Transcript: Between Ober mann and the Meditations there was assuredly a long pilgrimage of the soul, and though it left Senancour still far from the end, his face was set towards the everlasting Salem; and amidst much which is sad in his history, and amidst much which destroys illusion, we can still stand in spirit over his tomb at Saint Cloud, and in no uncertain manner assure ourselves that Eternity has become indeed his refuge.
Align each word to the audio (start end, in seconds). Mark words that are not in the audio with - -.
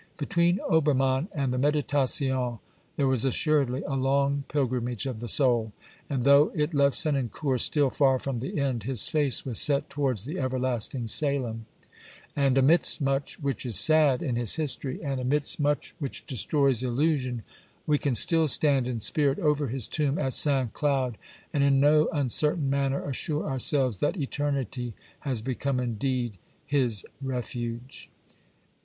Between 0.17 0.59
Ober 0.67 0.95
mann 0.95 1.27
and 1.31 1.53
the 1.53 1.59
Meditations 1.59 2.49
there 2.95 3.07
was 3.07 3.23
assuredly 3.23 3.83
a 3.83 3.93
long 3.93 4.45
pilgrimage 4.47 5.05
of 5.05 5.19
the 5.19 5.27
soul, 5.27 5.73
and 6.09 6.23
though 6.23 6.51
it 6.55 6.73
left 6.73 6.95
Senancour 6.97 7.59
still 7.59 7.91
far 7.91 8.17
from 8.17 8.39
the 8.39 8.59
end, 8.59 8.81
his 8.81 9.07
face 9.07 9.45
was 9.45 9.59
set 9.59 9.91
towards 9.91 10.25
the 10.25 10.39
everlasting 10.39 11.05
Salem; 11.05 11.67
and 12.35 12.57
amidst 12.57 12.99
much 12.99 13.39
which 13.41 13.63
is 13.63 13.77
sad 13.77 14.23
in 14.23 14.37
his 14.37 14.55
history, 14.55 15.03
and 15.03 15.21
amidst 15.21 15.59
much 15.59 15.93
which 15.99 16.25
destroys 16.25 16.81
illusion, 16.81 17.43
we 17.85 17.99
can 17.99 18.15
still 18.15 18.47
stand 18.47 18.87
in 18.87 18.99
spirit 18.99 19.37
over 19.37 19.67
his 19.67 19.87
tomb 19.87 20.17
at 20.17 20.33
Saint 20.33 20.73
Cloud, 20.73 21.15
and 21.53 21.63
in 21.63 21.79
no 21.79 22.09
uncertain 22.11 22.71
manner 22.71 23.07
assure 23.07 23.45
ourselves 23.47 23.99
that 23.99 24.17
Eternity 24.17 24.95
has 25.19 25.43
become 25.43 25.79
indeed 25.79 26.39
his 26.65 27.05
refuge. 27.21 28.09